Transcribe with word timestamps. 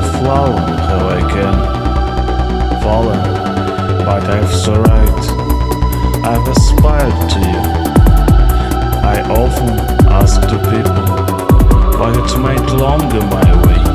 Have 0.00 0.12
flown 0.18 0.56
how 0.56 1.08
I 1.08 1.20
can. 1.20 2.80
Fallen, 2.82 3.20
but 4.06 4.24
I've 4.30 4.50
survived. 4.50 5.30
I've 6.24 6.48
aspired 6.48 7.30
to 7.32 7.38
you. 7.40 7.62
I 9.04 9.20
often 9.28 9.68
ask 10.08 10.40
to 10.40 10.56
people, 10.70 11.98
but 11.98 12.16
it's 12.16 12.36
made 12.38 12.70
longer 12.80 13.20
my 13.20 13.66
way. 13.66 13.89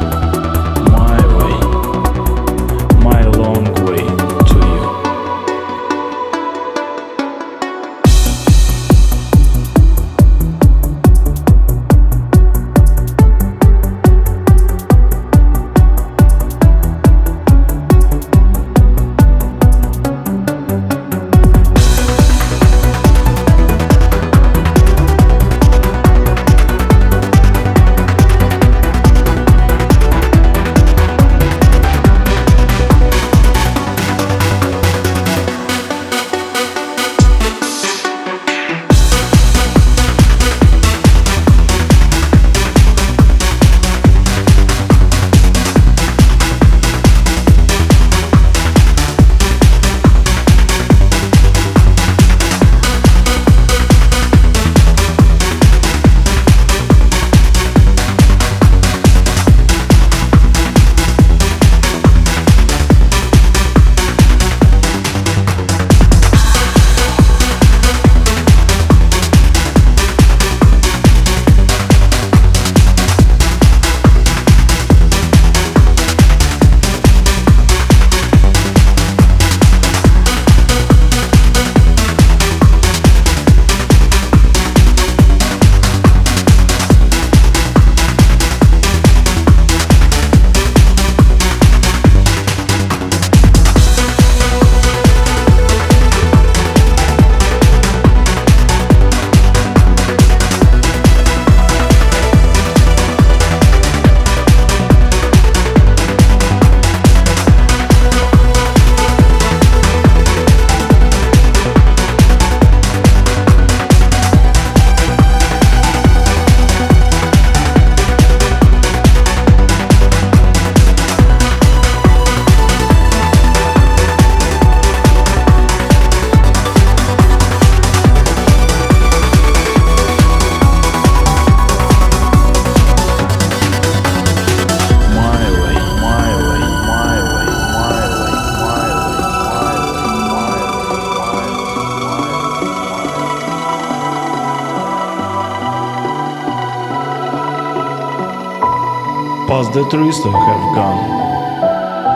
Past 149.55 149.71
the 149.71 149.87
trees 149.89 150.19
I 150.25 150.31
have 150.49 150.65
gone. 150.75 151.03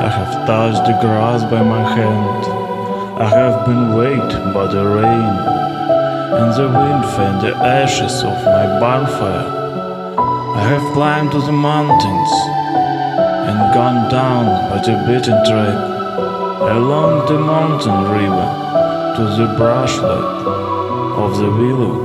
I 0.03 0.09
have 0.09 0.45
touched 0.45 0.83
the 0.87 0.95
grass 0.99 1.41
by 1.43 1.63
my 1.63 1.83
hand. 1.95 2.43
I 3.17 3.29
have 3.29 3.65
been 3.65 3.95
waked 3.95 4.35
by 4.53 4.67
the 4.67 4.83
rain, 4.99 5.35
and 6.39 6.49
the 6.59 6.67
wind 6.67 7.03
fanned 7.15 7.39
the 7.39 7.55
ashes 7.55 8.23
of 8.23 8.35
my 8.43 8.65
bonfire. 8.81 9.47
I 10.59 10.63
have 10.71 10.83
climbed 10.91 11.31
to 11.31 11.39
the 11.39 11.53
mountains 11.53 12.31
and 13.47 13.73
gone 13.73 14.11
down 14.11 14.45
by 14.69 14.79
the 14.83 14.95
beaten 15.07 15.39
track 15.47 15.79
along 16.75 17.25
the 17.31 17.39
mountain 17.39 17.99
river 18.19 18.47
to 19.15 19.23
the 19.39 19.47
brushlet 19.55 20.25
of 21.23 21.37
the 21.37 21.49
willow. 21.59 21.95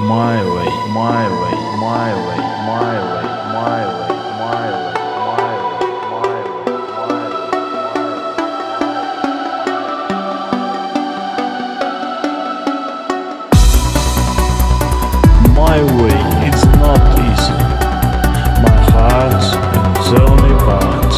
My 0.00 0.36
way, 0.54 0.59
my 0.92 1.22
way, 1.40 1.54
my 1.78 2.10
way, 2.26 2.40
my 2.66 2.98
way, 3.12 3.26
my 3.54 3.80
way, 3.94 4.10
my 4.40 4.62
way, 4.74 4.94
my 5.10 5.30
way, 5.30 5.94
my 6.10 6.26
way, 6.26 6.76
my 6.96 7.06
way. 7.06 7.30
My 15.54 15.78
way 16.02 16.18
it's 16.48 16.64
not 16.82 17.02
easy. 17.28 17.58
My 18.64 18.76
heart 18.90 19.44
is 20.00 20.10
only 20.26 20.54
part, 20.66 21.12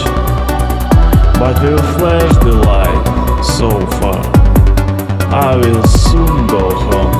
but 1.38 1.54
will 1.62 1.84
flash 1.96 2.34
the 2.44 2.54
light 2.68 3.06
so 3.42 3.68
far. 3.98 4.22
I 5.32 5.56
will 5.56 5.82
soon 5.84 6.46
go 6.46 6.64
home. 6.70 7.11